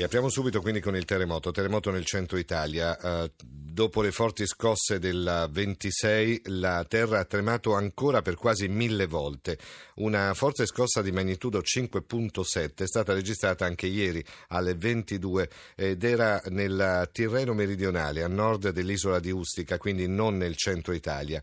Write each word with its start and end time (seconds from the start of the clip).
E 0.00 0.04
apriamo 0.04 0.30
subito 0.30 0.62
quindi 0.62 0.80
con 0.80 0.96
il 0.96 1.04
terremoto. 1.04 1.50
Terremoto 1.50 1.90
nel 1.90 2.06
centro 2.06 2.38
Italia. 2.38 2.96
Uh, 3.02 3.30
dopo 3.70 4.00
le 4.00 4.10
forti 4.10 4.46
scosse 4.46 4.98
del 4.98 5.46
26, 5.50 6.42
la 6.46 6.84
terra 6.88 7.20
ha 7.20 7.24
tremato 7.24 7.74
ancora 7.74 8.22
per 8.22 8.34
quasi 8.34 8.66
mille 8.68 9.06
volte. 9.06 9.58
Una 9.96 10.34
forte 10.34 10.66
scossa 10.66 11.02
di 11.02 11.12
magnitudo 11.12 11.60
5.7 11.60 12.82
è 12.82 12.86
stata 12.86 13.12
registrata 13.12 13.64
anche 13.64 13.86
ieri 13.86 14.24
alle 14.48 14.74
22 14.74 15.50
ed 15.76 16.02
era 16.02 16.40
nel 16.48 17.08
Tirreno 17.12 17.54
meridionale, 17.54 18.22
a 18.22 18.28
nord 18.28 18.70
dell'isola 18.70 19.20
di 19.20 19.30
Ustica, 19.30 19.78
quindi 19.78 20.08
non 20.08 20.36
nel 20.36 20.56
centro 20.56 20.92
Italia. 20.92 21.42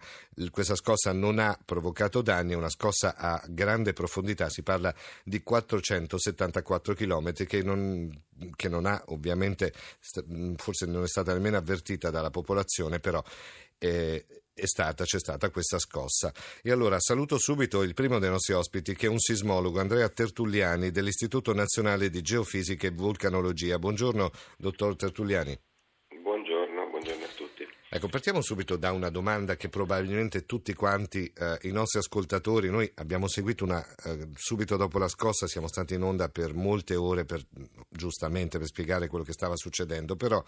Questa 0.52 0.76
scossa 0.76 1.12
non 1.12 1.40
ha 1.40 1.58
provocato 1.64 2.22
danni, 2.22 2.54
è 2.54 2.56
una 2.56 2.70
scossa 2.70 3.16
a 3.16 3.42
grande 3.48 3.94
profondità, 3.94 4.50
si 4.50 4.64
parla 4.64 4.94
di 5.24 5.42
474 5.42 6.94
km 6.94 7.34
che 7.34 7.64
non, 7.64 8.12
che 8.56 8.70
non 8.70 8.86
ha 8.86 9.02
ovviamente, 9.08 9.74
forse 10.56 10.86
non 10.86 11.04
è 11.04 11.08
stata 11.08 11.34
nemmeno 11.34 11.58
avvertita 11.58 12.10
dalla 12.10 12.30
popolazione, 12.30 13.00
però 13.00 13.24
eh, 13.78 14.26
è 14.54 14.66
stata, 14.66 15.04
c'è 15.04 15.20
stata 15.20 15.50
questa 15.52 15.78
scossa. 15.78 16.34
E 16.64 16.72
allora 16.72 17.00
saluto 17.00 17.38
subito 17.38 17.84
il 17.84 17.94
primo 17.94 18.18
dei 18.18 18.30
nostri 18.30 18.54
ospiti, 18.54 18.96
che 18.96 19.06
è 19.06 19.10
un 19.10 19.20
sismologo, 19.20 19.80
Andrea 19.80 20.10
Tertulliani, 20.10 20.90
dell'Istituto 20.90 21.54
Nazionale 21.54 22.10
di 22.10 22.22
Geofisica 22.22 22.88
e 22.88 22.92
Vulcanologia. 22.92 23.78
Buongiorno, 23.78 24.32
dottor 24.58 24.96
Tertulliani. 24.96 25.58
Buongiorno, 26.22 26.90
buongiorno 26.90 27.24
a 27.24 27.30
tutti. 27.36 27.77
Ecco, 27.90 28.10
partiamo 28.10 28.42
subito 28.42 28.76
da 28.76 28.92
una 28.92 29.10
domanda 29.10 29.56
che 29.56 29.70
probabilmente 29.70 30.46
tutti 30.46 30.74
quanti 30.74 31.32
eh, 31.34 31.58
i 31.62 31.72
nostri 31.72 32.00
ascoltatori, 32.00 32.70
noi 32.70 32.92
abbiamo 32.96 33.30
seguito 33.30 33.64
una, 33.64 33.82
eh, 34.04 34.28
subito 34.36 34.76
dopo 34.76 35.00
la 35.00 35.08
scossa, 35.08 35.48
siamo 35.48 35.70
stati 35.70 35.94
in 35.94 36.02
onda 36.02 36.28
per 36.28 36.54
molte 36.54 36.96
ore, 36.96 37.24
per, 37.24 37.46
giustamente 37.90 38.58
per 38.58 38.68
spiegare 38.68 39.08
quello 39.08 39.24
che 39.24 39.32
stava 39.32 39.56
succedendo, 39.56 40.18
però 40.18 40.44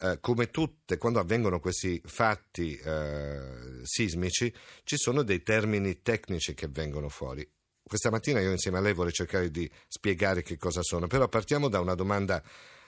eh, 0.00 0.18
come 0.20 0.50
tutte, 0.50 0.98
quando 0.98 1.20
avvengono 1.20 1.58
questi 1.58 1.98
fatti 2.04 2.76
eh, 2.76 3.80
sismici, 3.82 4.52
ci 4.82 4.98
sono 4.98 5.22
dei 5.22 5.42
termini 5.42 6.02
tecnici 6.02 6.52
che 6.52 6.68
vengono 6.68 7.08
fuori. 7.08 7.50
Questa 7.82 8.10
mattina 8.10 8.40
io 8.40 8.50
insieme 8.50 8.76
a 8.76 8.80
lei 8.82 8.92
vorrei 8.92 9.12
cercare 9.12 9.50
di 9.50 9.70
spiegare 9.88 10.42
che 10.42 10.58
cosa 10.58 10.82
sono, 10.82 11.06
però 11.06 11.28
partiamo 11.28 11.68
da 11.68 11.80
una 11.80 11.94
domanda 11.94 12.42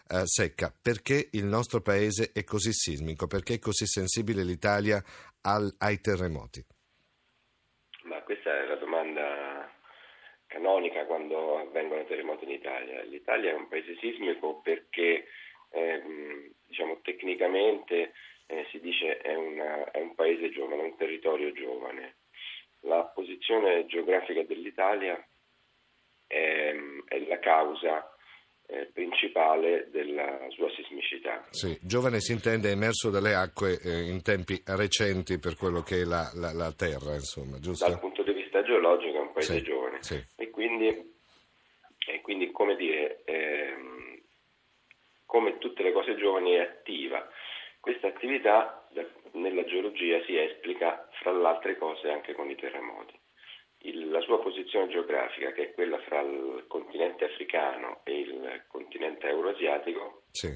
eh, 0.08 0.26
secca. 0.26 0.70
Perché 0.70 1.28
il 1.32 1.44
nostro 1.44 1.80
paese 1.80 2.30
è 2.32 2.44
così 2.44 2.72
sismico? 2.72 3.26
Perché 3.26 3.54
è 3.54 3.58
così 3.58 3.86
sensibile 3.86 4.44
l'Italia 4.44 5.02
al, 5.42 5.74
ai 5.78 6.00
terremoti? 6.00 6.64
Ma 8.04 8.20
questa 8.22 8.56
è 8.56 8.66
la 8.66 8.76
domanda 8.76 9.70
canonica 10.46 11.04
quando 11.04 11.58
avvengono 11.58 12.04
terremoti 12.04 12.44
in 12.44 12.50
Italia. 12.50 13.02
L'Italia 13.02 13.50
è 13.50 13.54
un 13.54 13.68
paese 13.68 13.96
sismico 13.98 14.60
perché 14.62 15.26
ehm, 15.70 16.52
diciamo, 16.66 17.00
tecnicamente 17.02 18.12
eh, 18.46 18.66
si 18.70 18.80
dice 18.80 19.18
è, 19.18 19.34
una, 19.34 19.91
è 19.91 20.00
un 20.00 20.14
paese 20.14 20.50
giovane, 20.50 20.82
un 20.82 20.96
territorio 20.96 21.52
giovane. 21.52 22.16
La 22.80 23.02
posizione 23.04 23.86
geografica 23.86 24.42
dell'Italia 24.44 25.14
è, 26.26 26.74
è 27.08 27.18
la 27.26 27.38
causa 27.41 28.16
eh, 28.67 28.91
principale 28.92 29.89
della 29.91 30.47
sua 30.50 30.69
sismicità. 30.70 31.45
Sì, 31.50 31.78
giovane 31.83 32.20
si 32.20 32.33
intende 32.33 32.70
emerso 32.70 33.11
dalle 33.11 33.34
acque 33.34 33.78
eh, 33.81 34.09
in 34.09 34.22
tempi 34.22 34.61
recenti 34.67 35.39
per 35.39 35.56
quello 35.56 35.83
che 35.83 36.00
è 36.00 36.05
la, 36.05 36.31
la, 36.34 36.53
la, 36.53 36.72
Terra, 36.72 37.14
insomma, 37.14 37.59
giusto? 37.59 37.89
Dal 37.89 38.00
punto 38.00 38.22
di 38.22 38.33
vista 38.33 38.62
geologico 38.62 39.17
è 39.17 39.20
un 39.20 39.33
paese 39.33 39.59
sì, 39.59 39.62
giovane 39.62 40.03
sì. 40.03 40.25
E, 40.37 40.50
quindi, 40.50 40.87
e, 40.88 42.21
quindi, 42.22 42.50
come 42.50 42.76
dire, 42.76 43.22
ehm, 43.25 44.21
come 45.26 45.59
tutte 45.59 45.82
le 45.82 45.93
cose 45.93 46.16
giovani 46.16 46.53
è 46.53 46.60
attiva. 46.60 47.28
Questa 47.81 48.09
attività 48.09 48.88
nella 49.32 49.65
geologia 49.65 50.21
si 50.25 50.37
esplica 50.37 51.09
fra 51.21 51.31
le 51.31 51.47
altre 51.47 51.76
cose 51.76 52.10
anche 52.10 52.32
con 52.32 52.50
i 52.50 52.56
terremoti 52.56 53.15
il, 53.88 54.10
la 54.10 54.20
sua 54.20 54.41
posizione 54.41 54.88
geografica, 54.88 55.52
che 55.52 55.69
è 55.70 55.72
quella 55.72 55.98
fra 56.00 56.20
il 56.20 56.64
continente 56.69 57.24
africano 57.24 58.00
e 58.04 58.20
il 58.20 58.64
continente 58.69 59.28
euroasiatico, 59.28 60.24
sì. 60.30 60.48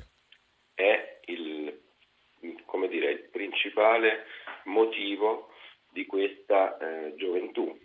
è 0.75 1.21
il, 1.27 1.81
dire, 2.89 3.11
il, 3.11 3.29
principale 3.31 4.25
motivo 4.65 5.51
di 5.91 6.07
questa 6.07 6.77
eh, 6.79 7.15
gioventù. 7.17 7.79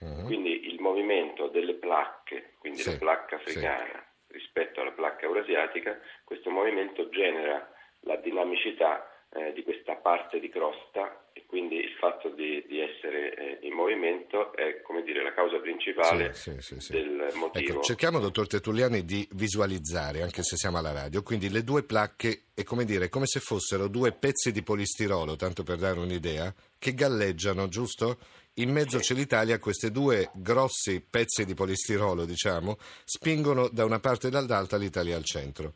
Uh-huh. 0.00 0.24
Quindi 0.26 0.68
il 0.68 0.80
movimento 0.80 1.48
delle 1.48 1.74
placche, 1.74 2.54
quindi 2.58 2.80
sì. 2.80 2.92
la 2.92 2.98
placca 2.98 3.36
africana 3.36 4.06
sì. 4.26 4.32
rispetto 4.32 4.80
alla 4.80 4.92
placca 4.92 5.24
euroasiatica, 5.24 5.98
questo 6.24 6.50
movimento 6.50 7.08
genera 7.08 7.68
la 8.02 8.16
dinamicità 8.16 9.17
eh, 9.30 9.52
di 9.52 9.62
questa 9.62 9.94
parte 9.96 10.40
di 10.40 10.48
crosta 10.48 11.26
e 11.32 11.44
quindi 11.46 11.76
il 11.76 11.92
fatto 11.98 12.30
di, 12.30 12.64
di 12.66 12.80
essere 12.80 13.34
eh, 13.34 13.66
in 13.66 13.74
movimento 13.74 14.54
è 14.54 14.80
come 14.82 15.02
dire, 15.02 15.22
la 15.22 15.34
causa 15.34 15.58
principale 15.58 16.32
sì, 16.32 16.54
sì, 16.60 16.80
sì, 16.80 16.92
del 16.92 17.30
motivo. 17.34 17.72
Ecco, 17.72 17.82
cerchiamo, 17.82 18.18
dottor 18.20 18.46
Tertulliani, 18.46 19.04
di 19.04 19.26
visualizzare, 19.32 20.22
anche 20.22 20.42
se 20.42 20.56
siamo 20.56 20.78
alla 20.78 20.92
radio, 20.92 21.22
quindi 21.22 21.50
le 21.50 21.62
due 21.62 21.82
placche 21.82 22.44
è 22.54 22.62
come 22.62 22.84
dire, 22.84 23.08
come 23.08 23.26
se 23.26 23.40
fossero 23.40 23.88
due 23.88 24.12
pezzi 24.12 24.50
di 24.50 24.62
polistirolo, 24.62 25.36
tanto 25.36 25.62
per 25.62 25.76
dare 25.76 25.98
un'idea, 25.98 26.52
che 26.78 26.94
galleggiano, 26.94 27.68
giusto? 27.68 28.18
In 28.54 28.70
mezzo 28.70 28.98
c'è 28.98 29.14
l'Italia, 29.14 29.58
questi 29.58 29.92
due 29.92 30.30
grossi 30.34 31.00
pezzi 31.00 31.44
di 31.44 31.54
polistirolo, 31.54 32.24
diciamo, 32.24 32.76
spingono 33.04 33.68
da 33.68 33.84
una 33.84 34.00
parte 34.00 34.28
e 34.28 34.30
dall'altra 34.30 34.78
l'Italia 34.78 35.16
al 35.16 35.24
centro. 35.24 35.74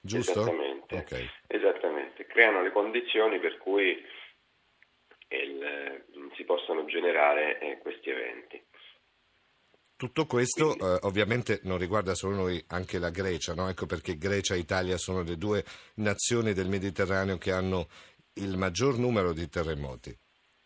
Giusto? 0.00 0.40
Esattamente. 0.40 0.96
Okay. 0.96 1.28
Esattamente. 1.46 1.71
Creano 2.42 2.62
le 2.62 2.72
condizioni 2.72 3.38
per 3.38 3.56
cui 3.58 4.04
il, 5.28 6.04
si 6.34 6.42
possano 6.42 6.84
generare 6.86 7.60
eh, 7.60 7.78
questi 7.78 8.10
eventi. 8.10 8.60
Tutto 9.96 10.26
questo 10.26 10.74
eh, 10.74 10.98
ovviamente 11.02 11.60
non 11.62 11.78
riguarda 11.78 12.14
solo 12.14 12.34
noi, 12.34 12.60
anche 12.70 12.98
la 12.98 13.10
Grecia, 13.10 13.54
no? 13.54 13.68
ecco 13.68 13.86
perché 13.86 14.16
Grecia 14.16 14.56
e 14.56 14.58
Italia 14.58 14.96
sono 14.96 15.22
le 15.22 15.36
due 15.36 15.62
nazioni 15.96 16.52
del 16.52 16.66
Mediterraneo 16.66 17.38
che 17.38 17.52
hanno 17.52 17.86
il 18.42 18.56
maggior 18.56 18.98
numero 18.98 19.32
di 19.32 19.48
terremoti. 19.48 20.10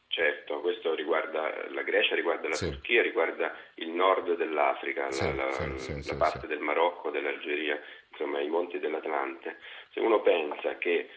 Certo, 0.09 0.61
questo 0.61 0.95
riguarda 0.95 1.69
la 1.73 1.83
Grecia, 1.83 2.15
riguarda 2.15 2.49
la 2.49 2.55
sì. 2.55 2.71
Turchia, 2.71 3.03
riguarda 3.03 3.55
il 3.75 3.91
nord 3.91 4.35
dell'Africa, 4.35 5.11
sì, 5.11 5.37
la, 5.37 5.53
sì, 5.77 6.09
la, 6.09 6.17
parte 6.17 6.47
del 6.47 6.61
Marocco, 6.61 7.11
dell'Algeria, 7.11 7.79
insomma 8.09 8.41
i 8.41 8.49
monti 8.49 8.79
dell'Atlante. 8.79 9.59
Se 9.93 10.01
uno 10.01 10.23
pensa 10.23 10.79
che 10.79 11.11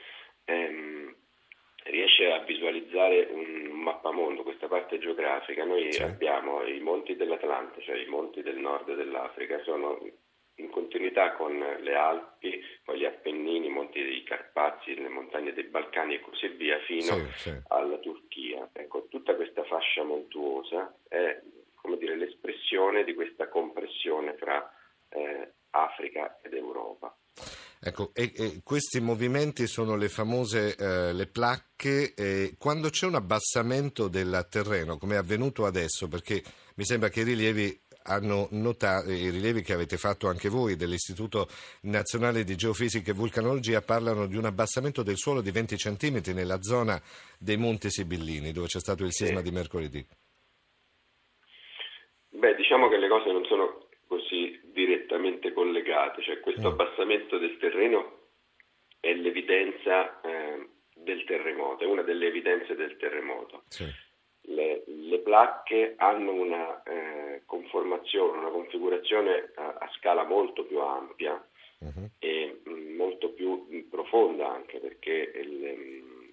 riesce 2.19 2.31
a 2.31 2.43
visualizzare 2.43 3.29
un 3.31 3.71
mappamondo, 3.81 4.43
questa 4.43 4.67
parte 4.67 4.99
geografica, 4.99 5.63
noi 5.63 5.91
sì. 5.93 6.03
abbiamo 6.03 6.63
i 6.63 6.79
monti 6.79 7.15
dell'Atlante, 7.15 7.81
cioè 7.81 7.97
i 7.97 8.07
monti 8.07 8.41
del 8.41 8.57
nord 8.57 8.93
dell'Africa, 8.93 9.61
sono 9.63 9.97
in 10.55 10.69
continuità 10.69 11.33
con 11.33 11.57
le 11.57 11.95
Alpi, 11.95 12.61
poi 12.83 12.99
gli 12.99 13.05
Appennini, 13.05 13.67
i 13.67 13.71
monti 13.71 14.03
dei 14.03 14.23
Carpazi, 14.23 14.93
le 14.93 15.07
montagne 15.07 15.53
dei 15.53 15.63
Balcani 15.63 16.15
e 16.15 16.19
così 16.19 16.49
via 16.49 16.77
fino 16.79 17.01
sì, 17.01 17.25
sì. 17.35 17.61
alla 17.69 17.97
Turchia. 17.99 18.69
Ecco, 18.73 19.07
tutta 19.07 19.35
questa 19.35 19.63
fascia 19.63 20.03
montuosa 20.03 20.93
è 21.07 21.41
come 21.75 21.97
dire, 21.97 22.17
l'espressione 22.17 23.05
di 23.05 23.13
questa 23.13 23.47
compressione 23.47 24.35
fra 24.35 24.69
eh, 25.07 25.53
Africa 25.69 26.39
ed 26.41 26.53
Europa. 26.53 27.15
Ecco, 27.81 28.11
e, 28.13 28.33
e 28.35 28.59
questi 28.61 28.99
movimenti 28.99 29.65
sono 29.65 29.95
le 29.95 30.09
famose 30.09 30.75
eh, 30.75 31.13
le 31.13 31.27
placche. 31.27 32.13
Eh, 32.13 32.55
quando 32.57 32.89
c'è 32.89 33.05
un 33.05 33.15
abbassamento 33.15 34.09
del 34.09 34.47
terreno, 34.49 34.97
come 34.97 35.15
è 35.15 35.17
avvenuto 35.17 35.65
adesso, 35.65 36.09
perché 36.09 36.43
mi 36.75 36.83
sembra 36.83 37.07
che 37.07 37.21
i 37.21 37.23
rilievi 37.23 37.81
hanno 38.03 38.47
notato, 38.51 39.09
i 39.09 39.29
rilievi 39.29 39.61
che 39.61 39.73
avete 39.73 39.97
fatto 39.97 40.27
anche 40.27 40.49
voi 40.49 40.75
dell'Istituto 40.75 41.47
Nazionale 41.83 42.43
di 42.43 42.55
Geofisica 42.55 43.11
e 43.11 43.13
Vulcanologia 43.13 43.81
parlano 43.81 44.25
di 44.25 44.35
un 44.35 44.45
abbassamento 44.45 45.01
del 45.01 45.17
suolo 45.17 45.39
di 45.39 45.51
20 45.51 45.75
cm 45.77 46.21
nella 46.33 46.61
zona 46.61 47.01
dei 47.37 47.55
Monti 47.55 47.89
Sibillini, 47.89 48.51
dove 48.51 48.67
c'è 48.67 48.79
stato 48.79 49.05
il 49.05 49.13
sisma 49.13 49.37
sì. 49.37 49.43
di 49.43 49.51
mercoledì. 49.51 50.05
Beh, 52.31 52.55
diciamo 52.55 52.89
che 52.89 52.97
le 52.97 53.07
cose 53.07 53.31
non 53.31 53.45
sono 53.45 53.88
così 54.09 54.59
direttamente 54.63 55.53
collegate, 55.53 56.23
cioè 56.23 56.39
questo 56.39 56.69
mm. 56.69 56.71
abbassamento 56.71 57.37
del 57.37 57.57
terreno 57.57 58.21
è 58.99 59.13
l'evidenza 59.13 60.19
eh, 60.21 60.67
del 60.95 61.23
terremoto, 61.25 61.83
è 61.83 61.87
una 61.87 62.01
delle 62.01 62.25
evidenze 62.25 62.73
del 62.73 62.97
terremoto. 62.97 63.65
Sì. 63.67 63.85
Le, 64.41 64.83
le, 64.87 65.19
placche 65.19 65.93
hanno 65.97 66.31
una 66.31 66.81
eh, 66.81 67.43
conformazione, 67.45 68.39
una 68.39 68.49
configurazione 68.49 69.51
a, 69.53 69.75
a, 69.79 69.89
scala 69.99 70.23
molto 70.23 70.65
più 70.65 70.79
ampia 70.79 71.33
uh-huh. 71.77 72.09
e 72.17 72.61
mh, 72.63 72.95
molto 72.95 73.29
più 73.33 73.87
profonda 73.91 74.49
anche 74.49 74.79
perché 74.79 75.31
le, 75.45 75.75
mm, 75.75 76.29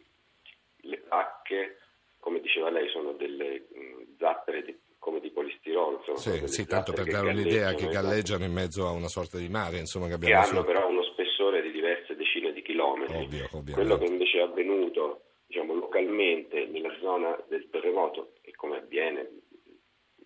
le 0.83 0.97
placche, 0.99 1.79
come 2.21 2.41
diceva 2.41 2.71
lei, 2.71 2.89
sono 2.89 3.13
delle 3.13 3.67
mm, 3.77 4.03
zappere 4.17 4.63
di, 4.63 4.75
come 5.07 5.21
di 5.21 5.31
polistirolo. 5.31 6.03
Sì, 6.17 6.49
sì 6.49 6.67
tanto 6.67 6.93
per 6.93 7.05
dare 7.05 7.31
un'idea 7.31 7.75
che 7.75 7.87
galleggiano 7.87 8.45
in 8.45 8.53
mezzo 8.53 8.89
a 8.89 8.91
una 8.91 9.07
sorta 9.07 9.39
di 9.39 9.49
mare, 9.49 9.79
insomma, 9.79 10.09
che, 10.09 10.19
che 10.19 10.33
hanno 10.33 10.65
però 10.65 10.89
uno 10.89 11.05
spessore 11.05 11.63
di 11.63 11.71
diverse 11.71 12.17
decine 12.17 12.53
di 12.53 12.61
chilometri. 12.61 13.47
Ovvio, 13.53 13.73
Quello 13.73 13.99
che 13.99 14.07
invece 14.07 14.39
è 14.39 14.43
avvenuto 14.43 15.23
diciamo, 15.47 15.75
localmente 15.75 16.67
nella 16.67 16.93
zona 16.99 17.41
del 17.47 17.69
terremoto 17.71 18.33
e 18.43 18.51
come 18.57 18.79
avviene 18.79 19.31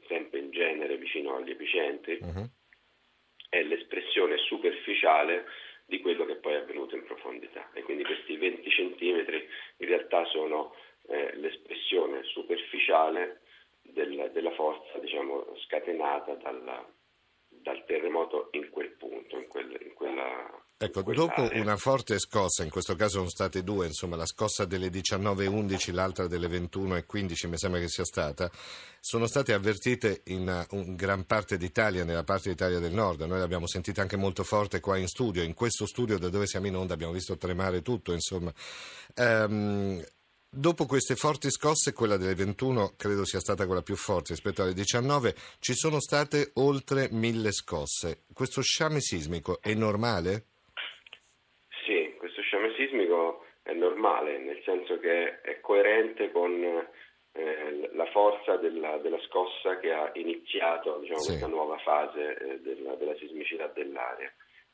sempre 0.08 0.38
in 0.38 0.50
genere 0.50 0.96
vicino 0.96 1.36
agli 1.36 1.50
epicentri, 1.50 2.18
uh-huh. 2.22 2.48
è 3.50 3.62
l'espressione 3.62 4.38
superficiale 4.38 5.44
di 5.84 6.00
quello 6.00 6.24
che 6.24 6.36
poi 6.36 6.54
è 6.54 6.56
avvenuto 6.56 6.96
in 6.96 7.04
profondità. 7.04 7.68
E 7.74 7.82
quindi 7.82 8.02
questi 8.02 8.34
20 8.34 8.70
centimetri 8.70 9.46
in 9.76 9.86
realtà 9.88 10.24
sono 10.24 10.74
eh, 11.08 11.36
l'espressione 11.36 12.22
superficiale 12.22 13.42
del, 13.92 14.30
della 14.32 14.52
forza 14.52 14.98
diciamo, 14.98 15.54
scatenata 16.30 16.50
dalla, 16.50 16.86
dal 17.48 17.84
terremoto 17.86 18.48
in 18.52 18.70
quel 18.70 18.96
punto, 18.96 19.36
in, 19.36 19.46
quel, 19.48 19.78
in 19.82 19.94
quella 19.94 20.58
Ecco, 20.82 21.02
dopo 21.02 21.46
una 21.52 21.76
forte 21.76 22.18
scossa, 22.18 22.64
in 22.64 22.70
questo 22.70 22.94
caso 22.94 23.18
sono 23.18 23.28
state 23.28 23.62
due, 23.62 23.84
insomma 23.84 24.16
la 24.16 24.24
scossa 24.24 24.64
delle 24.64 24.88
19.11, 24.88 25.92
l'altra 25.92 26.26
delle 26.26 26.46
21.15 26.46 27.48
mi 27.48 27.58
sembra 27.58 27.80
che 27.80 27.88
sia 27.88 28.06
stata, 28.06 28.50
sono 28.98 29.26
state 29.26 29.52
avvertite 29.52 30.22
in, 30.28 30.66
in 30.70 30.96
gran 30.96 31.26
parte 31.26 31.58
d'Italia, 31.58 32.04
nella 32.04 32.24
parte 32.24 32.48
d'Italia 32.48 32.78
del 32.78 32.94
nord, 32.94 33.20
noi 33.20 33.40
l'abbiamo 33.40 33.66
sentita 33.66 34.00
anche 34.00 34.16
molto 34.16 34.42
forte 34.42 34.80
qua 34.80 34.96
in 34.96 35.06
studio, 35.06 35.42
in 35.42 35.52
questo 35.52 35.84
studio 35.84 36.16
da 36.16 36.30
dove 36.30 36.46
siamo 36.46 36.66
in 36.66 36.76
onda 36.76 36.94
abbiamo 36.94 37.12
visto 37.12 37.36
tremare 37.36 37.82
tutto, 37.82 38.14
insomma. 38.14 38.50
Um, 39.16 40.02
Dopo 40.52 40.84
queste 40.84 41.14
forti 41.14 41.48
scosse, 41.48 41.92
quella 41.92 42.16
delle 42.16 42.34
21 42.34 42.94
credo 42.98 43.24
sia 43.24 43.38
stata 43.38 43.66
quella 43.66 43.82
più 43.82 43.94
forte 43.94 44.32
rispetto 44.32 44.62
alle 44.62 44.74
19, 44.74 45.32
ci 45.60 45.74
sono 45.74 46.00
state 46.00 46.50
oltre 46.54 47.06
mille 47.12 47.52
scosse. 47.52 48.26
Questo 48.34 48.60
sciame 48.60 48.98
sismico 48.98 49.60
è 49.62 49.74
normale? 49.74 50.46
Sì, 51.86 52.16
questo 52.18 52.42
sciame 52.42 52.74
sismico 52.74 53.46
è 53.62 53.72
normale, 53.74 54.38
nel 54.38 54.60
senso 54.64 54.98
che 54.98 55.40
è 55.40 55.60
coerente 55.60 56.32
con 56.32 56.50
eh, 57.30 57.90
la 57.92 58.06
forza 58.10 58.56
della, 58.56 58.98
della, 58.98 59.20
scossa 59.28 59.78
che 59.78 59.92
ha 59.92 60.10
iniziato 60.14 60.98
diciamo, 60.98 61.20
sì. 61.20 61.28
questa 61.28 61.46
nuova 61.46 61.78
fase 61.78 62.36
eh, 62.36 62.58
della, 62.58 62.96
della, 62.96 63.14
sismicità 63.14 63.68
dell'area. 63.68 64.28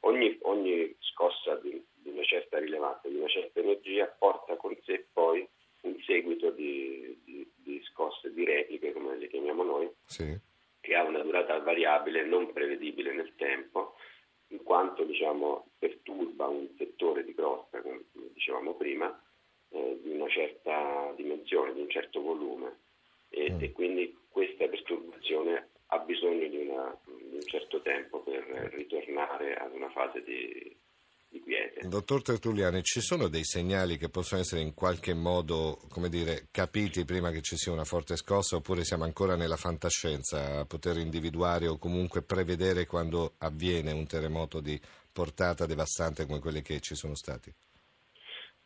Ogni, 0.08 0.38
ogni 0.44 0.96
scossa 1.00 1.56
di, 1.56 1.84
di 1.93 2.08
una 2.08 2.25
certa 2.25 2.58
rilevanza, 2.58 3.08
di 3.08 3.17
una 3.17 3.28
certa 3.28 3.61
energia, 3.61 4.06
porta 4.06 4.56
con 4.56 4.75
sé 4.82 5.05
poi 5.12 5.46
un 5.87 6.00
seguito 6.03 6.50
di, 6.50 7.19
di, 7.25 7.49
di 7.55 7.81
scosse, 7.85 8.33
di 8.33 8.44
repliche, 8.44 8.93
come 8.93 9.17
le 9.17 9.29
chiamiamo 9.29 9.62
noi, 9.62 9.91
sì. 10.05 10.37
che 10.81 10.94
ha 10.94 11.03
una 11.03 11.23
durata 11.23 11.59
variabile, 11.59 12.25
non 12.25 12.53
prevedibile 12.53 13.12
nel 13.12 13.35
tempo, 13.37 13.94
in 14.49 14.62
quanto 14.62 15.05
diciamo, 15.05 15.71
perturba 15.79 16.47
un 16.47 16.69
settore 16.77 17.25
di 17.25 17.35
crosta, 17.35 17.81
come 17.81 18.05
dicevamo 18.33 18.75
prima, 18.75 19.21
eh, 19.71 20.00
di 20.03 20.11
una 20.11 20.29
certa 20.29 21.12
dimensione, 21.17 21.73
di 21.73 21.81
un 21.81 21.91
certo 21.91 22.21
volume. 22.21 22.81
E, 23.29 23.50
mm. 23.50 23.62
e 23.62 23.73
quindi 23.73 24.17
questa 24.29 24.67
perturbazione 24.69 25.71
ha 25.87 25.99
bisogno 25.99 26.47
di, 26.49 26.59
una, 26.59 26.97
di, 27.05 27.35
un 27.35 27.43
certo 27.43 27.81
tempo 27.83 28.21
per 28.21 28.44
ritornare 28.75 29.55
ad 29.56 29.73
una 29.73 29.91
fase 29.91 30.23
di, 30.23 30.77
di 31.37 31.43
quiete. 31.43 31.87
Dottor 31.87 32.23
Tertulliani, 32.23 32.83
ci 32.83 33.00
sono 33.00 33.29
dei 33.29 33.44
segnali 33.44 33.97
che 33.97 34.09
possono 34.09 34.41
essere 34.41 34.62
in 34.62 34.75
qualche 34.75 35.15
modo, 35.15 35.79
come 35.88 36.09
dire, 36.09 36.49
capiti 36.50 37.05
prima 37.05 37.31
che 37.31 37.43
ci 37.43 37.56
sia 37.56 37.73
una 37.73 37.85
forte 37.85 38.17
scossa 38.17 38.56
oppure 38.56 38.85
siamo 38.85 39.05
ancora 39.05 39.37
nella 39.37 39.56
fantascienza 39.56 40.61
a 40.61 40.65
poter 40.65 40.97
individuare 40.97 41.67
o 41.67 41.79
comunque 41.79 42.23
prevedere 42.23 42.87
quando 42.87 43.35
avviene 43.38 43.93
un 43.93 44.06
terremoto 44.06 44.61
di 44.61 44.79
portata 45.12 45.67
devastante 45.67 46.27
come 46.27 46.41
quelli 46.41 46.62
che 46.62 46.81
ci 46.81 46.94
sono 46.94 47.15
stati? 47.15 47.53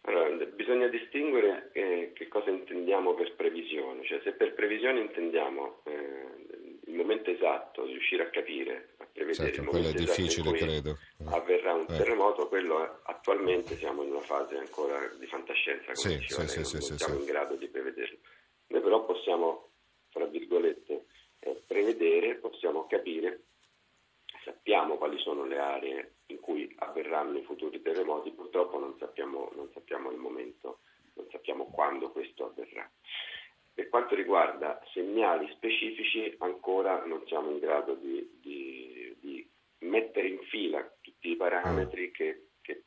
Allora, 0.03 0.31
bisogna 0.47 0.89
distinguere 0.89 1.71
eh, 1.73 2.13
che 2.15 2.29
cosa 2.29 2.51
intendiamo 2.51 3.15
per 3.15 3.35
previsione, 3.37 4.05
cioè 4.05 4.21
se 4.25 4.33
per 4.33 4.55
previsione 4.55 5.01
intendiamo 5.01 5.83
eh, 5.85 6.79
il 6.91 6.97
momento 6.97 7.31
esatto, 7.31 7.85
riuscire 7.85 8.25
a 8.25 8.31
capire, 8.31 8.95
a 8.99 9.07
prevedere 9.11 9.53
certo, 9.53 9.71
quello 9.71 9.89
è 9.89 9.93
difficile, 9.93 10.53
credo. 10.53 10.99
Avverrà 11.27 11.75
un 11.75 11.87
eh. 11.89 11.97
terremoto, 11.97 12.49
quello 12.49 12.85
è, 12.85 12.91
attualmente 13.05 13.77
siamo 13.77 14.03
in 14.03 14.11
una 14.11 14.21
fase 14.21 14.57
ancora 14.57 14.99
di 15.19 15.27
fantascienza, 15.27 15.93
come 15.93 16.15
sì, 16.15 16.19
diceva 16.19 16.47
sì, 16.47 16.65
sì, 16.65 16.73
non 16.73 16.83
sì, 16.83 16.99
siamo 16.99 17.19
in 17.21 17.25
grado 17.25 17.55
di 17.55 17.69
prevederlo. 17.69 18.19
Noi 18.67 18.81
però 18.81 19.05
possiamo, 19.05 19.71
tra 20.11 20.27
virgolette, 20.27 21.07
eh, 21.39 21.63
prevedere, 21.65 22.35
possiamo 22.37 22.87
capire, 22.87 23.45
sappiamo 24.45 24.97
quali 24.97 25.19
sono 25.19 25.45
le 25.45 25.59
aree 25.59 26.15
in 26.27 26.41
cui 26.41 26.73
avverranno 26.79 27.39
i 27.39 27.45
futuri 27.45 27.81
terremoti, 27.81 28.33
purtroppo 28.33 28.79
non 28.81 28.97
sappiamo, 28.99 29.51
non 29.55 29.71
sappiamo 29.73 30.11
il 30.11 30.19
momento, 30.19 30.81
non 31.15 31.27
sappiamo 31.31 31.67
quando 31.67 32.11
questo 32.11 32.47
avverrà. 32.47 32.91
Per 33.81 33.89
quanto 33.89 34.15
riguarda 34.15 34.79
segnali 34.93 35.51
specifici 35.55 36.35
ancora 36.41 37.03
non 37.07 37.23
siamo 37.27 37.51
in 37.51 37.61
grado 37.61 37.95
di, 37.95 38.39
di, 38.39 39.17
di 39.19 39.51
mettere 39.89 40.29
in 40.29 40.39
fila 40.51 40.87
tutti 41.01 41.31
i 41.31 41.37
parametri 41.37 42.09
mm. 42.09 42.13
che, 42.13 42.49
che, 42.61 42.83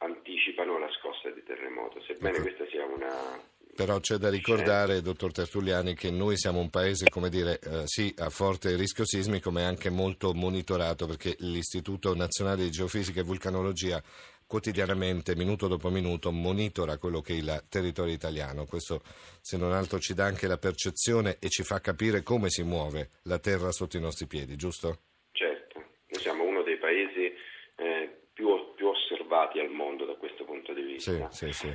anticipano 0.00 0.78
la 0.78 0.90
scossa 1.00 1.30
di 1.30 1.42
terremoto, 1.42 2.02
sebbene 2.02 2.36
ecco. 2.36 2.42
questa 2.42 2.66
sia 2.66 2.84
una... 2.84 3.40
Però 3.74 3.98
c'è 4.00 4.16
da 4.16 4.28
ricordare, 4.28 5.00
dottor 5.00 5.32
Tertulliani, 5.32 5.94
che 5.94 6.10
noi 6.10 6.36
siamo 6.36 6.60
un 6.60 6.68
paese, 6.68 7.08
come 7.08 7.30
dire, 7.30 7.58
eh, 7.60 7.82
sì, 7.86 8.12
a 8.18 8.28
forte 8.28 8.76
rischio 8.76 9.06
sismico, 9.06 9.50
ma 9.50 9.60
è 9.60 9.64
anche 9.64 9.88
molto 9.88 10.34
monitorato 10.34 11.06
perché 11.06 11.36
l'Istituto 11.38 12.14
Nazionale 12.14 12.64
di 12.64 12.70
Geofisica 12.70 13.20
e 13.20 13.24
Vulcanologia 13.24 14.02
quotidianamente, 14.48 15.36
minuto 15.36 15.68
dopo 15.68 15.90
minuto, 15.90 16.32
monitora 16.32 16.96
quello 16.96 17.20
che 17.20 17.34
è 17.34 17.36
il 17.36 17.64
territorio 17.68 18.14
italiano. 18.14 18.64
Questo, 18.64 19.02
se 19.40 19.58
non 19.58 19.72
altro, 19.72 20.00
ci 20.00 20.14
dà 20.14 20.24
anche 20.24 20.48
la 20.48 20.56
percezione 20.56 21.36
e 21.38 21.48
ci 21.50 21.62
fa 21.62 21.80
capire 21.80 22.22
come 22.22 22.48
si 22.48 22.62
muove 22.62 23.10
la 23.24 23.38
terra 23.38 23.70
sotto 23.70 23.98
i 23.98 24.00
nostri 24.00 24.26
piedi, 24.26 24.56
giusto? 24.56 25.02
Certo, 25.32 25.78
noi 25.78 26.20
siamo 26.20 26.44
uno 26.44 26.62
dei 26.62 26.78
paesi 26.78 27.30
eh, 27.76 28.20
più, 28.32 28.48
più 28.74 28.86
osservati 28.86 29.60
al 29.60 29.70
mondo 29.70 30.06
da 30.06 30.14
questo 30.14 30.44
punto 30.44 30.72
di 30.72 30.82
vista. 30.82 31.30
Sì, 31.30 31.46
sì, 31.46 31.52
sì. 31.52 31.68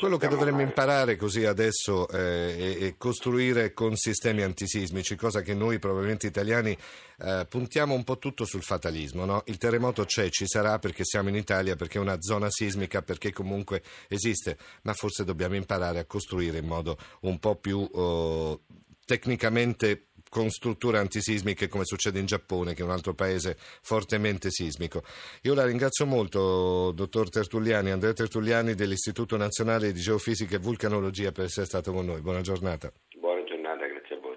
Eh, 0.00 0.08
Quello 0.08 0.16
che 0.16 0.28
dovremmo 0.28 0.62
imparare 0.62 1.16
così 1.16 1.44
adesso 1.44 2.08
eh, 2.08 2.56
è, 2.56 2.78
è, 2.78 2.94
costruire 2.96 3.74
con 3.74 3.96
sistemi 3.96 4.42
antisismici, 4.42 5.14
cosa 5.14 5.42
che 5.42 5.52
noi 5.52 5.78
probabilmente 5.78 6.26
italiani 6.26 6.76
eh, 7.18 7.46
puntiamo 7.48 7.94
un 7.94 8.02
po' 8.02 8.18
tutto 8.18 8.46
sul 8.46 8.62
fatalismo. 8.62 9.26
No? 9.26 9.42
Il 9.46 9.58
terremoto 9.58 10.04
c'è, 10.04 10.30
ci 10.30 10.46
sarà 10.46 10.78
perché 10.78 11.04
siamo 11.04 11.28
in 11.28 11.36
Italia, 11.36 11.76
perché 11.76 11.98
è 11.98 12.00
una 12.00 12.20
zona 12.20 12.48
sismica, 12.50 13.02
perché 13.02 13.30
comunque 13.30 13.82
esiste, 14.08 14.56
ma 14.82 14.94
forse 14.94 15.24
dobbiamo 15.24 15.56
imparare 15.56 15.98
a 15.98 16.06
costruire 16.06 16.58
in 16.58 16.66
modo 16.66 16.96
un 17.20 17.38
po' 17.38 17.56
più 17.56 17.86
oh, 17.92 18.62
tecnicamente 19.04 20.09
con 20.30 20.48
strutture 20.48 20.98
antisismiche 20.98 21.68
come 21.68 21.84
succede 21.84 22.20
in 22.20 22.26
Giappone, 22.26 22.72
che 22.72 22.80
è 22.80 22.84
un 22.84 22.92
altro 22.92 23.12
paese 23.14 23.56
fortemente 23.58 24.50
sismico. 24.50 25.02
Io 25.42 25.54
la 25.54 25.66
ringrazio 25.66 26.06
molto, 26.06 26.92
dottor 26.92 27.28
Tertulliani, 27.28 27.90
Andrea 27.90 28.12
Tertulliani 28.12 28.74
dell'Istituto 28.74 29.36
Nazionale 29.36 29.92
di 29.92 30.00
Geofisica 30.00 30.54
e 30.54 30.60
Vulcanologia 30.60 31.32
per 31.32 31.46
essere 31.46 31.66
stato 31.66 31.92
con 31.92 32.06
noi. 32.06 32.20
Buona 32.20 32.42
giornata. 32.42 32.92
Buona 33.18 33.42
giornata, 33.42 33.84
grazie 33.86 34.16
a 34.16 34.20
voi. 34.20 34.36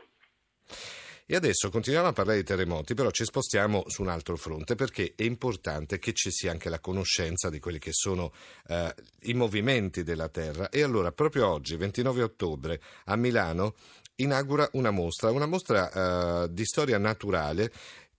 E 1.25 1.35
adesso 1.35 1.69
continuiamo 1.69 2.07
a 2.07 2.11
parlare 2.13 2.39
di 2.39 2.43
terremoti, 2.43 2.95
però 2.95 3.11
ci 3.11 3.23
spostiamo 3.23 3.83
su 3.87 4.01
un 4.01 4.09
altro 4.09 4.35
fronte 4.35 4.75
perché 4.75 5.13
è 5.15 5.23
importante 5.23 5.99
che 5.99 6.11
ci 6.13 6.31
sia 6.31 6.51
anche 6.51 6.69
la 6.69 6.79
conoscenza 6.79 7.49
di 7.49 7.59
quelli 7.59 7.79
che 7.79 7.93
sono 7.93 8.33
eh, 8.67 8.93
i 9.21 9.33
movimenti 9.33 10.03
della 10.03 10.27
Terra. 10.27 10.69
E 10.69 10.81
allora, 10.81 11.11
proprio 11.11 11.47
oggi, 11.47 11.77
29 11.77 12.23
ottobre, 12.23 12.81
a 13.05 13.15
Milano 13.15 13.75
inaugura 14.15 14.67
una 14.73 14.91
mostra, 14.91 15.31
una 15.31 15.45
mostra 15.45 16.43
uh, 16.43 16.47
di 16.47 16.65
storia 16.65 16.97
naturale 16.97 17.71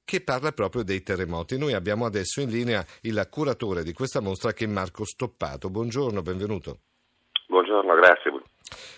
che 0.04 0.20
parla 0.20 0.52
proprio 0.52 0.82
dei 0.82 1.02
terremoti. 1.02 1.58
Noi 1.58 1.72
abbiamo 1.72 2.04
adesso 2.04 2.40
in 2.40 2.50
linea 2.50 2.84
il 3.02 3.26
curatore 3.30 3.82
di 3.82 3.92
questa 3.92 4.20
mostra 4.20 4.52
che 4.52 4.64
è 4.64 4.68
Marco 4.68 5.04
Stoppato. 5.04 5.70
Buongiorno, 5.70 6.20
benvenuto. 6.22 6.78
Buongiorno, 7.46 7.94
grazie. 7.94 8.32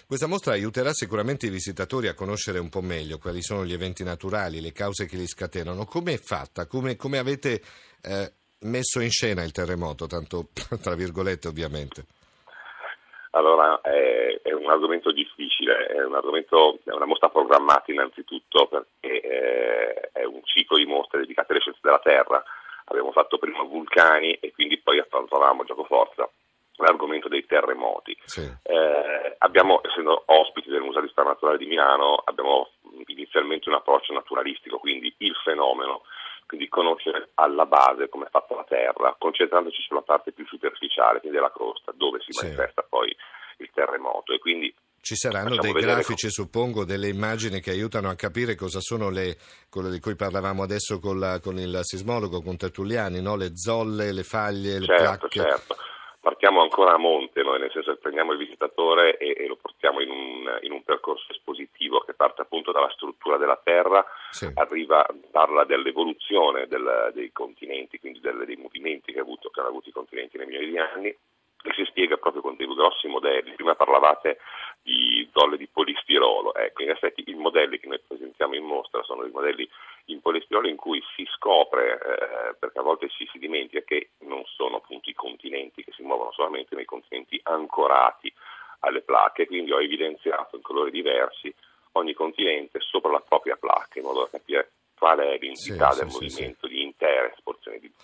Questa 0.06 0.26
mostra 0.26 0.52
aiuterà 0.52 0.92
sicuramente 0.92 1.46
i 1.46 1.50
visitatori 1.50 2.08
a 2.08 2.14
conoscere 2.14 2.58
un 2.58 2.68
po' 2.68 2.80
meglio 2.80 3.18
quali 3.18 3.42
sono 3.42 3.64
gli 3.64 3.72
eventi 3.72 4.04
naturali, 4.04 4.60
le 4.60 4.72
cause 4.72 5.06
che 5.06 5.16
li 5.16 5.26
scatenano. 5.26 5.84
Come 5.84 6.14
è 6.14 6.16
fatta? 6.16 6.66
Come, 6.66 6.96
come 6.96 7.18
avete 7.18 7.60
eh, 8.02 8.32
messo 8.60 9.00
in 9.00 9.10
scena 9.10 9.42
il 9.42 9.52
terremoto? 9.52 10.06
Tanto 10.06 10.48
tra 10.80 10.94
virgolette, 10.94 11.48
ovviamente. 11.48 12.04
Allora, 13.36 13.80
è, 13.82 14.40
è, 14.42 14.52
un 14.52 14.70
argomento 14.70 15.12
difficile, 15.12 15.45
è, 15.86 16.04
un 16.04 16.14
argomento, 16.14 16.78
è 16.84 16.92
una 16.92 17.06
mostra 17.06 17.28
programmata 17.28 17.92
innanzitutto 17.92 18.66
perché 18.66 19.20
eh, 19.20 20.10
è 20.12 20.24
un 20.24 20.40
ciclo 20.44 20.76
di 20.76 20.86
mostre 20.86 21.20
dedicate 21.20 21.52
alle 21.52 21.60
scienze 21.60 21.80
della 21.82 22.00
Terra. 22.00 22.42
Abbiamo 22.86 23.12
fatto 23.12 23.38
prima 23.38 23.62
vulcani 23.62 24.34
e 24.34 24.52
quindi 24.52 24.78
poi 24.78 24.98
affrontavamo 24.98 25.64
gioco 25.64 25.84
forza. 25.84 26.28
La, 26.78 26.94
terremoti. 27.46 28.16
Sì. 28.24 28.42
Eh, 28.62 29.34
abbiamo, 29.38 29.80
essendo 29.82 30.22
ospiti 30.26 30.68
del 30.68 30.82
Museo 30.82 31.00
di 31.00 31.08
Storia 31.08 31.30
Naturale 31.30 31.58
di 31.58 31.66
Milano, 31.66 32.20
abbiamo 32.24 32.70
inizialmente 33.06 33.68
un 33.68 33.76
approccio 33.76 34.12
naturalistico, 34.12 34.78
quindi 34.78 35.14
il 35.18 35.34
fenomeno, 35.42 36.02
quindi 36.46 36.68
conoscere 36.68 37.30
alla 37.34 37.66
base 37.66 38.08
come 38.08 38.26
è 38.26 38.30
fatta 38.30 38.54
la 38.54 38.64
Terra, 38.64 39.16
concentrandoci 39.18 39.82
sulla 39.82 40.02
parte 40.02 40.32
più 40.32 40.46
superficiale, 40.46 41.20
quindi 41.20 41.38
della 41.38 41.52
crosta, 41.52 41.92
dove 41.94 42.20
si 42.20 42.32
sì. 42.32 42.44
manifesta 42.44 42.84
poi 42.86 43.14
il 43.58 43.70
terremoto 43.72 44.32
e 44.32 44.38
quindi 44.38 44.72
ci 45.06 45.14
saranno 45.14 45.54
dei 45.54 45.70
grafici, 45.70 46.28
suppongo, 46.30 46.84
delle 46.84 47.06
immagini 47.06 47.60
che 47.60 47.70
aiutano 47.70 48.08
a 48.08 48.16
capire 48.16 48.56
cosa 48.56 48.80
sono 48.80 49.08
le, 49.08 49.36
quello 49.70 49.88
di 49.88 50.00
cui 50.00 50.16
parlavamo 50.16 50.64
adesso 50.64 50.98
con, 50.98 51.20
la, 51.20 51.38
con 51.38 51.58
il 51.58 51.78
sismologo, 51.82 52.42
con 52.42 52.56
Tertulliani, 52.56 53.22
no? 53.22 53.36
le 53.36 53.54
zolle, 53.54 54.12
le 54.12 54.24
faglie, 54.24 54.80
le 54.80 54.86
certo, 54.86 55.02
placche. 55.28 55.40
Certo. 55.40 55.76
Partiamo 56.18 56.60
ancora 56.60 56.94
a 56.94 56.98
monte, 56.98 57.42
noi, 57.42 57.60
nel 57.60 57.70
senso 57.70 57.92
che 57.92 58.00
prendiamo 58.00 58.32
il 58.32 58.38
visitatore 58.38 59.16
e, 59.16 59.36
e 59.38 59.46
lo 59.46 59.54
portiamo 59.54 60.00
in 60.00 60.10
un, 60.10 60.58
in 60.62 60.72
un, 60.72 60.82
percorso 60.82 61.30
espositivo 61.30 62.00
che 62.00 62.14
parte 62.14 62.42
appunto 62.42 62.72
dalla 62.72 62.90
struttura 62.90 63.36
della 63.36 63.60
Terra, 63.62 64.04
sì. 64.30 64.50
arriva, 64.54 65.06
parla 65.30 65.64
dell'evoluzione 65.64 66.66
del, 66.66 67.12
dei 67.14 67.30
continenti, 67.30 68.00
quindi 68.00 68.18
delle, 68.18 68.44
dei 68.44 68.56
movimenti 68.56 69.12
che, 69.12 69.20
avuto, 69.20 69.50
che 69.50 69.60
hanno 69.60 69.68
avuto 69.68 69.88
i 69.88 69.92
continenti 69.92 70.36
nei 70.36 70.46
milioni 70.46 70.66
di 70.66 70.78
anni 70.78 71.16
e 71.68 71.74
si 71.74 71.84
spiega 71.84 72.16
proprio 72.16 72.42
con 72.42 72.56
dei 72.56 72.66
grossi 72.66 73.08
modelli. 73.08 73.54
Prima 73.54 73.74
parlavate 73.74 74.38
di 74.82 75.28
zolle 75.32 75.56
di 75.56 75.66
polistirolo, 75.66 76.54
ecco, 76.54 76.82
in 76.82 76.90
effetti 76.90 77.24
i 77.26 77.34
modelli 77.34 77.78
che 77.78 77.88
noi 77.88 78.00
presentiamo 78.06 78.54
in 78.54 78.64
mostra 78.64 79.02
sono 79.02 79.22
dei 79.22 79.32
modelli 79.32 79.68
in 80.06 80.20
polistirolo 80.20 80.68
in 80.68 80.76
cui 80.76 81.02
si 81.14 81.26
scopre, 81.34 81.94
eh, 81.94 82.54
perché 82.58 82.78
a 82.78 82.82
volte 82.82 83.08
ci 83.08 83.28
si 83.32 83.38
dimentica 83.38 83.80
che 83.84 84.10
non 84.20 84.44
sono 84.44 84.76
appunto 84.76 85.10
i 85.10 85.14
continenti 85.14 85.82
che 85.82 85.92
si 85.92 86.02
muovono 86.02 86.30
solamente 86.32 86.76
nei 86.76 86.84
continenti 86.84 87.40
ancorati 87.42 88.32
alle 88.80 89.00
placche, 89.00 89.46
quindi 89.46 89.72
ho 89.72 89.80
evidenziato 89.80 90.56
in 90.56 90.62
colori 90.62 90.90
diversi 90.90 91.52
ogni 91.92 92.12
continente 92.12 92.78
sopra 92.80 93.10
la 93.10 93.24
propria 93.26 93.56
placca 93.56 93.98
in 93.98 94.04
modo 94.04 94.20
da 94.20 94.28
capire 94.30 94.70
qual 94.96 95.18
è 95.18 95.38
l'entità 95.38 95.90
sì, 95.90 96.00
del 96.00 96.10
sì, 96.10 96.14
movimento 96.14 96.65
sì, 96.65 96.65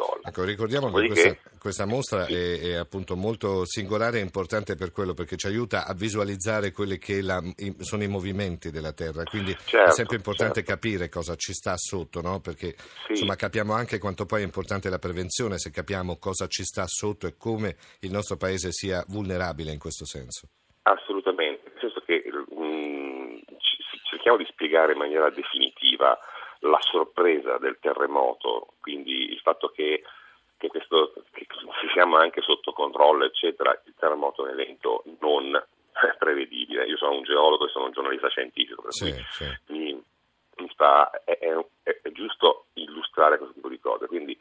zolla. 0.02 0.28
Ecco, 0.28 0.44
ricordiamo 0.44 0.90
che 0.90 1.06
questa, 1.06 1.36
questa, 1.58 1.86
mostra 1.86 2.26
è, 2.26 2.60
è, 2.60 2.74
appunto 2.74 3.16
molto 3.16 3.64
singolare 3.64 4.18
e 4.18 4.22
importante 4.22 4.74
per 4.74 4.92
quello, 4.92 5.14
perché 5.14 5.36
ci 5.36 5.46
aiuta 5.46 5.86
a 5.86 5.94
visualizzare 5.94 6.72
quelli 6.72 6.98
che 6.98 7.22
la, 7.22 7.42
sono 7.78 8.02
i 8.02 8.08
movimenti 8.08 8.70
della 8.70 8.92
Terra, 8.92 9.24
quindi 9.24 9.56
certo, 9.64 9.90
è 9.90 9.92
sempre 9.92 10.16
importante 10.16 10.64
certo. 10.64 10.70
capire 10.70 11.08
cosa 11.08 11.36
ci 11.36 11.52
sta 11.52 11.74
sotto, 11.76 12.20
no? 12.20 12.40
perché 12.40 12.74
insomma, 13.08 13.36
capiamo 13.36 13.72
anche 13.72 13.98
quanto 13.98 14.26
poi 14.26 14.42
è 14.42 14.44
importante 14.44 14.90
la 14.90 14.98
prevenzione 14.98 15.58
se 15.58 15.70
capiamo 15.70 16.18
cosa 16.18 16.46
ci 16.46 16.64
sta 16.64 16.84
sotto 16.86 17.26
e 17.26 17.36
come 17.36 17.76
il 18.00 18.10
nostro 18.10 18.36
paese 18.36 18.72
sia 18.72 19.04
vulnerabile 19.08 19.72
in 19.72 19.78
questo 19.78 20.04
senso. 20.04 20.48
Assolutamente, 20.82 21.70
nel 21.70 21.78
senso 21.80 22.00
che 22.04 22.22
um, 22.48 23.40
cerchiamo 24.10 24.36
di 24.36 24.46
spiegare 24.50 24.92
in 24.92 24.98
maniera 24.98 25.30
definitiva 25.30 26.18
la 26.62 26.80
sorpresa 26.80 27.58
del 27.58 27.78
terremoto, 27.80 28.74
quindi 28.80 29.32
il 29.32 29.40
fatto 29.40 29.68
che, 29.68 30.02
che, 30.56 30.68
questo, 30.68 31.12
che 31.32 31.46
siamo 31.92 32.16
anche 32.16 32.40
sotto 32.42 32.72
controllo, 32.72 33.24
eccetera, 33.24 33.80
il 33.84 33.94
terremoto 33.98 34.46
è 34.46 34.52
un 34.52 34.60
evento 34.60 35.02
non 35.20 35.62
prevedibile. 36.18 36.86
Io 36.86 36.96
sono 36.96 37.16
un 37.16 37.22
geologo 37.22 37.66
e 37.66 37.70
sono 37.70 37.86
un 37.86 37.92
giornalista 37.92 38.28
scientifico, 38.28 38.82
per 38.82 38.92
sì, 38.92 39.12
cui 39.12 39.24
sì. 39.30 39.44
Mi, 39.68 40.04
mi 40.56 40.68
sta, 40.72 41.10
è, 41.24 41.38
è, 41.38 42.00
è, 42.02 42.12
giusto 42.12 42.66
illustrare 42.74 43.38
questo 43.38 43.54
tipo 43.54 43.68
di 43.68 43.80
cose. 43.80 44.06
Quindi 44.06 44.38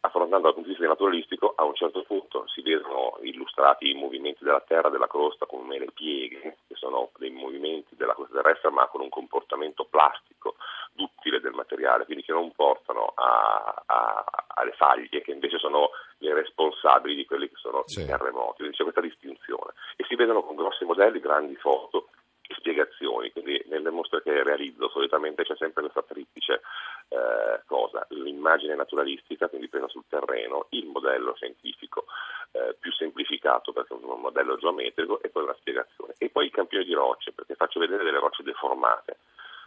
affrontando 0.00 0.46
dal 0.46 0.54
punto 0.54 0.68
di 0.68 0.74
vista 0.74 0.88
naturalistico, 0.88 1.52
a 1.56 1.64
un 1.64 1.74
certo 1.74 2.02
punto 2.02 2.48
si 2.48 2.62
vedono 2.62 3.18
illustrati 3.22 3.90
i 3.90 3.94
movimenti 3.94 4.42
della 4.42 4.64
terra, 4.66 4.88
della 4.88 5.06
crosta, 5.06 5.46
come 5.46 5.78
le 5.78 5.90
pieghe, 5.92 6.56
che 6.66 6.74
sono 6.74 7.10
dei 7.18 7.30
movimenti 7.30 7.94
della 7.96 8.14
crosta 8.14 8.40
terrestre, 8.42 8.70
ma 8.70 8.86
con 8.86 9.02
un 9.02 9.10
comportamento 9.10 9.84
plastico 9.84 10.56
duttile 11.00 11.40
del 11.40 11.52
materiale, 11.52 12.04
quindi 12.04 12.24
che 12.24 12.32
non 12.32 12.52
portano 12.52 13.12
a, 13.14 13.82
a, 13.86 14.24
alle 14.56 14.72
faglie, 14.72 15.22
che 15.22 15.32
invece 15.32 15.58
sono 15.58 15.90
le 16.18 16.34
responsabili 16.34 17.14
di 17.14 17.24
quelli 17.24 17.48
che 17.48 17.56
sono 17.56 17.82
sì. 17.86 18.02
i 18.02 18.06
terremoti. 18.06 18.58
Quindi 18.58 18.76
c'è 18.76 18.82
questa 18.82 19.00
distinzione. 19.00 19.72
E 19.96 20.04
si 20.06 20.14
vedono 20.14 20.42
con 20.42 20.56
grossi 20.56 20.84
modelli, 20.84 21.20
grandi 21.20 21.56
foto 21.56 22.08
spiegazioni, 22.52 23.30
quindi 23.30 23.62
nelle 23.68 23.90
mostre 23.90 24.22
che 24.22 24.42
realizzo 24.42 24.88
solitamente 24.88 25.44
c'è 25.44 25.54
sempre 25.56 25.82
questa 25.82 26.02
triplice 26.02 26.62
eh, 27.08 27.62
cosa, 27.66 28.04
l'immagine 28.10 28.74
naturalistica, 28.74 29.48
quindi 29.48 29.68
presa 29.68 29.88
sul 29.88 30.04
terreno, 30.08 30.66
il 30.70 30.86
modello 30.86 31.32
scientifico 31.36 32.06
eh, 32.52 32.76
più 32.78 32.90
semplificato 32.92 33.72
perché 33.72 33.94
è 33.94 33.96
un 33.96 34.20
modello 34.20 34.56
geometrico 34.56 35.22
e 35.22 35.28
poi 35.28 35.44
una 35.44 35.56
spiegazione. 35.58 36.14
E 36.18 36.28
poi 36.28 36.46
i 36.46 36.50
campioni 36.50 36.84
di 36.84 36.92
rocce, 36.92 37.32
perché 37.32 37.54
faccio 37.54 37.78
vedere 37.78 38.02
delle 38.02 38.18
rocce 38.18 38.42
deformate, 38.42 39.18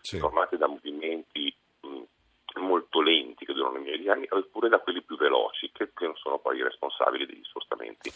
sì. 0.03 0.15
deformate 0.15 0.57
da 0.57 0.67
movimenti 0.67 1.55
mh, 1.81 2.59
molto 2.59 3.01
lenti 3.01 3.45
che 3.45 3.53
durano 3.53 3.79
migliaia 3.79 3.97
di 3.97 4.09
anni, 4.09 4.27
oppure 4.29 4.69
da 4.69 4.79
quelli 4.79 5.01
più 5.01 5.15
veloci 5.17 5.71
che, 5.71 5.91
che 5.95 6.05
non 6.05 6.15
sono 6.17 6.37
poi 6.37 6.57
i 6.57 6.63
responsabili 6.63 7.25
degli 7.25 7.43
spostamenti 7.43 8.11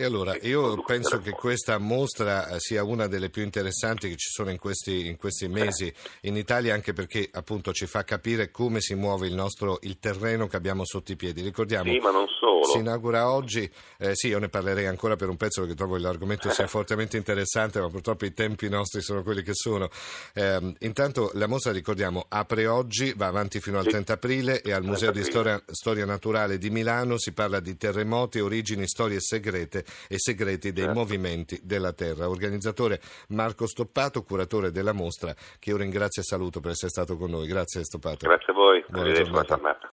e 0.00 0.04
allora 0.04 0.34
io 0.40 0.82
penso 0.82 1.18
che 1.18 1.32
questa 1.32 1.76
mostra 1.76 2.48
eh, 2.48 2.58
sia 2.58 2.82
una 2.82 3.06
delle 3.06 3.28
più 3.28 3.42
interessanti 3.42 4.08
che 4.08 4.16
ci 4.16 4.30
sono 4.30 4.48
in 4.48 4.58
questi, 4.58 5.06
in 5.06 5.18
questi 5.18 5.46
mesi 5.46 5.92
in 6.22 6.36
Italia, 6.36 6.72
anche 6.72 6.94
perché 6.94 7.28
appunto 7.30 7.72
ci 7.72 7.84
fa 7.84 8.02
capire 8.02 8.50
come 8.50 8.80
si 8.80 8.94
muove 8.94 9.26
il 9.26 9.34
nostro 9.34 9.76
il 9.82 9.98
terreno 9.98 10.46
che 10.46 10.56
abbiamo 10.56 10.86
sotto 10.86 11.12
i 11.12 11.16
piedi. 11.16 11.42
Ricordiamo, 11.42 11.92
sì, 11.92 11.98
ma 11.98 12.10
non 12.10 12.26
solo. 12.28 12.49
Si 12.64 12.78
inaugura 12.78 13.30
oggi, 13.30 13.70
eh, 13.98 14.14
sì, 14.14 14.28
io 14.28 14.38
ne 14.38 14.48
parlerei 14.48 14.86
ancora 14.86 15.16
per 15.16 15.28
un 15.28 15.36
pezzo 15.36 15.60
perché 15.60 15.76
trovo 15.76 15.96
l'argomento 15.98 16.50
sia 16.50 16.66
fortemente 16.68 17.16
interessante, 17.16 17.80
ma 17.80 17.88
purtroppo 17.88 18.24
i 18.24 18.32
tempi 18.32 18.68
nostri 18.68 19.02
sono 19.02 19.22
quelli 19.22 19.42
che 19.42 19.54
sono. 19.54 19.88
Eh, 20.34 20.74
intanto 20.80 21.30
la 21.34 21.46
mostra, 21.46 21.72
ricordiamo, 21.72 22.26
apre 22.28 22.66
oggi, 22.66 23.12
va 23.16 23.26
avanti 23.26 23.60
fino 23.60 23.78
al 23.78 23.84
sì. 23.84 23.90
30 23.90 24.12
aprile 24.12 24.62
e 24.62 24.72
al 24.72 24.82
Museo 24.82 25.10
di 25.10 25.22
Storia, 25.22 25.60
Storia 25.66 26.04
Naturale 26.04 26.58
di 26.58 26.70
Milano 26.70 27.18
si 27.18 27.32
parla 27.32 27.60
di 27.60 27.76
terremoti, 27.76 28.40
origini, 28.40 28.86
storie 28.86 29.20
segrete 29.20 29.84
e 30.08 30.18
segreti 30.18 30.72
dei 30.72 30.84
certo. 30.84 30.98
movimenti 30.98 31.60
della 31.62 31.92
Terra. 31.92 32.28
Organizzatore 32.28 33.00
Marco 33.28 33.66
Stoppato, 33.66 34.22
curatore 34.22 34.70
della 34.70 34.92
mostra, 34.92 35.34
che 35.58 35.70
io 35.70 35.76
ringrazio 35.76 36.22
e 36.22 36.24
saluto 36.24 36.60
per 36.60 36.72
essere 36.72 36.90
stato 36.90 37.16
con 37.16 37.30
noi. 37.30 37.46
Grazie 37.46 37.84
Stoppato. 37.84 38.26
Grazie 38.26 38.52
a 38.52 38.54
voi. 38.54 38.84
Buona 38.88 39.12
giornata. 39.12 39.88